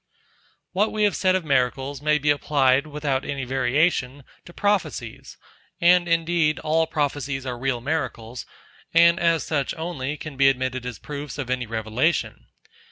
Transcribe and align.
101. 0.71 0.73
What 0.89 0.95
we 0.97 1.03
have 1.03 1.15
said 1.15 1.35
of 1.35 1.45
miracles 1.45 2.01
may 2.01 2.17
be 2.17 2.31
applied, 2.31 2.87
without 2.87 3.23
any 3.23 3.43
variation, 3.45 4.23
to 4.45 4.51
prophecies; 4.51 5.37
and 5.79 6.07
indeed, 6.07 6.57
all 6.61 6.87
prophecies 6.87 7.45
are 7.45 7.55
real 7.55 7.81
miracles, 7.81 8.47
and 8.95 9.19
as 9.19 9.43
such 9.45 9.75
only, 9.75 10.17
can 10.17 10.37
be 10.37 10.49
admitted 10.49 10.87
as 10.87 10.97
proofs 10.97 11.37
of 11.37 11.51
any 11.51 11.67
revelation. 11.67 12.47